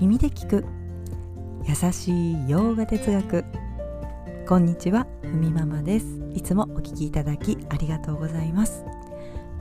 [0.00, 0.64] 耳で聞く。
[1.68, 3.44] 優しい洋画哲学。
[4.48, 6.06] こんにちはふみママです。
[6.32, 8.82] いつもお聞きいただきありがとうございます。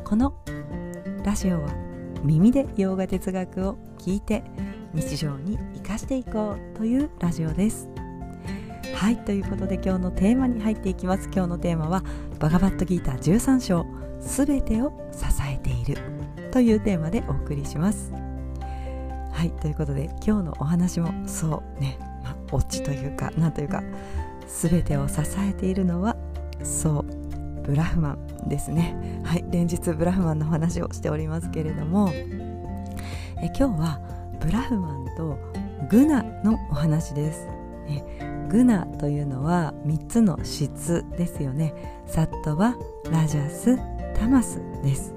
[0.05, 0.33] この
[1.25, 1.67] ラジオは
[2.23, 4.45] 耳で洋画哲学を聞いて
[4.93, 7.89] 日常に生かしていこうというラジオです。
[8.95, 11.25] はいということで今日のテーマに入っていきます。
[11.33, 12.01] 今日のテーマは
[12.39, 13.85] バガバットギーター13章
[14.21, 15.97] すべてを支えている
[16.51, 18.28] というテーマでお送りします。
[19.39, 23.81] はいということで今日のお話もそうね、まあ、オチというかなんというか
[24.61, 26.17] 全てを支えているのは
[26.61, 29.21] そうブラフマンですね。
[29.23, 34.01] はい連日ブラフマンの話をしておりますけれどもえ今日は
[34.41, 35.37] ブラフマンと
[35.89, 37.45] グナのお話です、
[37.87, 41.73] ね、グナというのは3つの質ですよね。
[42.07, 42.75] サットバ
[43.09, 43.77] ラジャス
[44.19, 45.13] タマスです。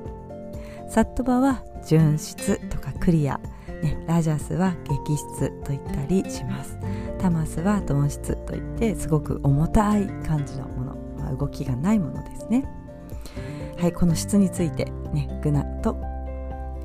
[0.88, 3.40] サットバは純質とかクリア。
[3.82, 4.74] ね、ラジャスは
[5.06, 6.78] 激質と言ったりします。
[7.18, 12.64] タマスは鈍質といってすごく重たい感じのもの、まあ、動きがないものですね。
[13.78, 15.94] はいこの質についてねグナと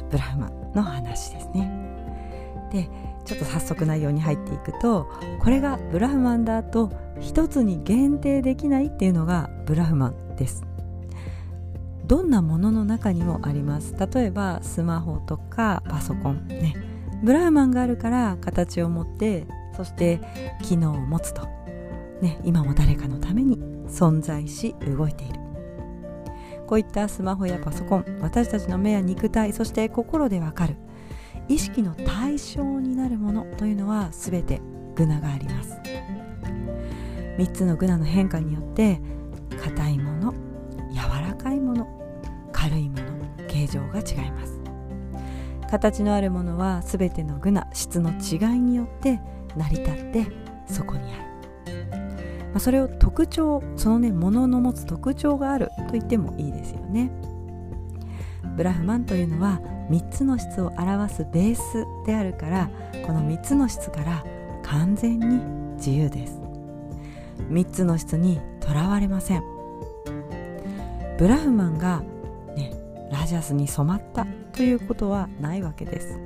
[0.10, 1.72] ブラフマの話ですね。
[2.72, 2.90] で
[3.26, 5.08] ちょっと早速内容に入っていくと
[5.40, 10.67] これがブラフマンだと一つに限定できないっていうのがブラフマンです。
[12.08, 13.96] どんなものの中にもあります。
[14.14, 16.76] 例えばスマホとかパソコンね。
[17.24, 20.22] ブラウマンがあるから形を持ってそして
[20.64, 21.48] 機能を持つと、
[22.22, 25.40] ね、今も誰かのために存在し動いている。
[26.66, 30.76] こういったスマホやパソコン私たちの目や肉体そして心でわかる。
[31.50, 34.62] 意識の対象になるものというのは全て
[34.96, 35.78] グナがあります。
[37.38, 39.00] 3つのグナの変化によって
[43.68, 44.62] 形状が違います
[45.70, 49.20] 形のあるものは全ての具な質の違いによって
[49.56, 50.28] 成り立って
[50.66, 51.88] そこにある、
[52.52, 57.12] まあ、それを特徴そのねものの持つ特徴があると言ってもいいですよね
[58.56, 62.70] ブラフマンというのは3つの質を表すベースであるから
[63.06, 64.24] この3つの質から
[64.64, 65.40] 完全に
[65.76, 66.40] 自由です
[67.50, 69.58] 3つの質にとらわれません
[71.18, 72.04] ブラフマンが、
[73.12, 76.20] ラジャスに染まったということはないわけです。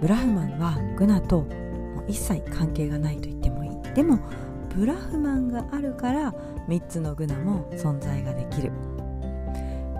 [0.00, 1.46] ブラフマンはグナと
[2.08, 3.94] 一切関係がないと言ってもいい。
[3.94, 4.18] でも
[4.74, 6.34] ブラフマンがあるから
[6.68, 8.72] 3つのグナも存在ができる。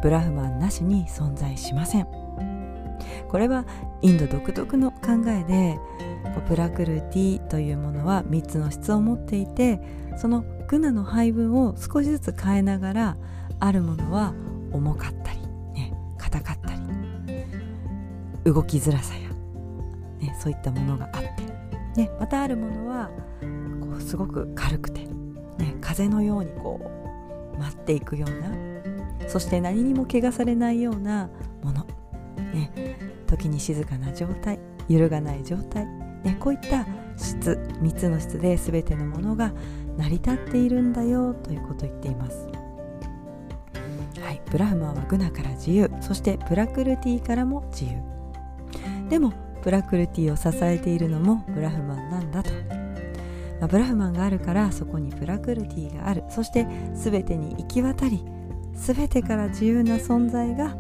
[0.02, 2.06] ブラフマンなしに存在しません。
[3.28, 3.64] これは
[4.02, 5.78] インド独特の考えで
[6.48, 9.80] プラクルティというものは3つの質を持っていて
[10.16, 13.16] そのグナの配分を少しずつ変えながら
[13.60, 14.34] あるものは
[14.72, 15.40] 重かったり、
[15.74, 16.80] ね、硬かったり
[18.44, 19.28] 動きづらさや、
[20.18, 23.10] ね、そういったものがあって、ね、またあるものは
[23.80, 25.00] こうすごく軽くて、
[25.58, 26.80] ね、風のようにこ
[27.54, 31.30] う舞っていくようなそして何にも怪我されないような
[31.62, 31.86] もの、
[32.52, 34.58] ね、時に静かな状態
[34.88, 39.52] 揺るがない状態、ね、こういった質3つの質で全てのものが
[39.96, 42.61] 成り立っているんだよということを言っています。
[44.52, 45.90] ブラフマンはグナから自由。
[46.02, 48.02] そしてプラクルティからも自由。
[49.08, 49.32] でも
[49.62, 52.50] プラクルティを支えているのもブラフマンなんだと、
[53.60, 56.24] まあ、ブラフマンがあるからそこにプラクルティがある。
[56.28, 58.22] そして全てに行き渡り
[58.74, 60.76] 全てから自由な存在が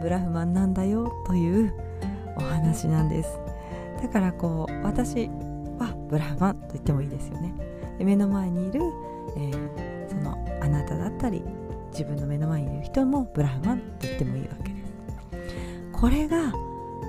[0.00, 1.74] ブラフマンなんだよという
[2.38, 3.38] お話なんです。
[4.00, 5.28] だからこう私
[5.78, 7.52] はブラフマンと言ってもいいですよね。
[7.98, 8.80] 目の前にいる、
[9.36, 11.44] えー、そのあなただったり
[11.90, 14.92] 自分の目の前にいる人もブラフマンと言ってもいいわけです。
[15.92, 16.52] これが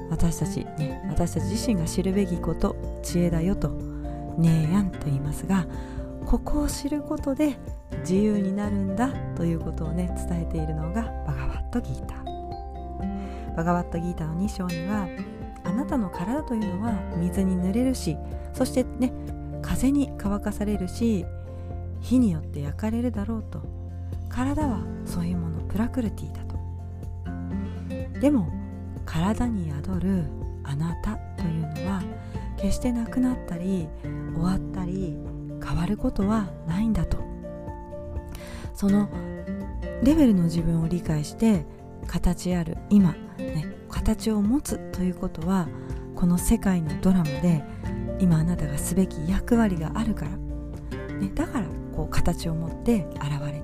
[0.09, 3.69] 私たちね私たち自身が知るべきこと知恵だよと
[4.38, 5.66] ネーヤンと言いますが
[6.25, 7.58] ここを知ることで
[8.02, 13.56] 自由になるんだということをね伝えているのがバガワットギーター。
[13.56, 15.07] バガワットギーターの2章には
[15.63, 18.18] あなたの体というのは水に濡れるし
[18.54, 19.13] そしてね
[19.62, 21.25] 風に乾かされるし
[22.00, 23.81] 火によって焼かれるだろうと。
[24.31, 28.19] 体はそういうものプラクルティだと。
[28.19, 28.51] でも
[29.06, 30.25] 体に宿る
[30.63, 32.01] あなたというのは
[32.57, 33.88] 決してなくなったり
[34.33, 35.18] 終わったり
[35.63, 37.18] 変わることはないんだと。
[38.74, 39.10] その
[40.04, 41.66] レベルの自分を理解して
[42.07, 45.68] 形ある今、ね、形を持つということは
[46.16, 47.63] この世界のドラマで
[48.19, 50.31] 今あなたがすべき役割があるから、
[51.18, 53.61] ね、だからこう形を持って現れる。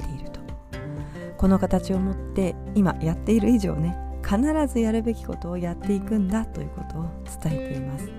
[1.37, 7.03] この形を持って今やっている以上ね必ずやるべきことをやっていくんだということを
[7.41, 8.09] 伝えています、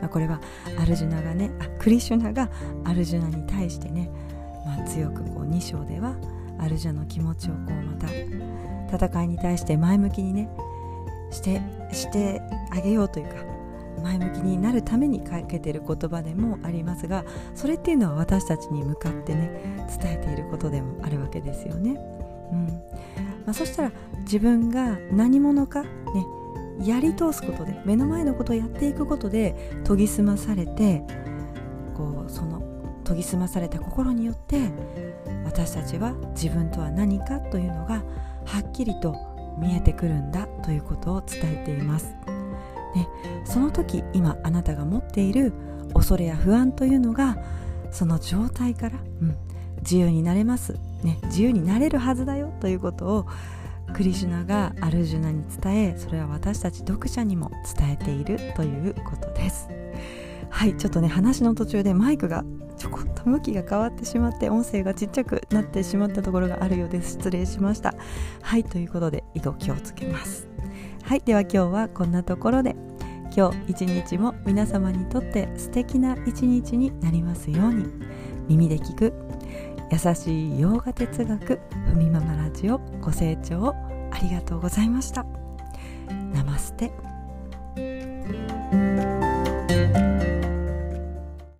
[0.00, 0.40] まあ、これは
[0.78, 2.48] アルジュナがねあクリシュナが
[2.84, 4.10] アルジュナに対してね、
[4.64, 6.14] まあ、強くこう2章では
[6.58, 7.94] アルジュナの気持ちをこうま
[8.88, 10.48] た戦いに対して前向きにね
[11.30, 11.60] して
[11.92, 12.40] して
[12.70, 13.34] あげようというか
[14.02, 17.24] 前向きになるためにかけてる言葉でもありますが
[17.54, 22.19] それっていうのは私たちに向かってね伝えていることでもあるわけですよね。
[22.52, 22.66] うん
[23.46, 25.88] まあ、そしたら自分が何者かね
[26.82, 29.54] やり通すことで目の前のことをやっていくことで
[29.86, 31.02] 研ぎ澄まされて
[31.94, 32.62] こうその
[33.04, 34.70] 研ぎ澄まされた心によって
[35.44, 38.02] 私たちは自分とは何かというのが
[38.44, 39.16] はっきりと
[39.58, 42.14] 見えてくるんだということを伝えています。
[42.94, 43.06] ね、
[43.44, 45.52] その時今あなたが持っている
[45.94, 47.36] 恐れや不安というのが
[47.90, 49.36] その状態から、うん、
[49.80, 53.26] 自由になれます、ね、自由になれるはずだよということを
[53.92, 59.68] クリシュナがアルジュナに伝えそれは私たち読者にも伝えているということです。
[60.48, 62.44] はいちょっとね話の途中でマイクが
[62.76, 67.12] ちょこっと向きが変わってしまって音声がちっちゃくなってしまったところがあるようです。
[67.12, 67.94] 失礼しました。
[68.42, 70.48] はいということで以後気をつけます。
[71.02, 72.76] はいでは今日はこんなところで。
[73.32, 77.86] 今日一日も皆様にとって素敵な一日になりますように。
[78.48, 79.12] 耳で聞く。
[79.90, 83.74] 優しい洋画哲学ふみママラジオご清聴
[84.12, 85.24] ありがとうございました。
[86.32, 87.09] ナマステ。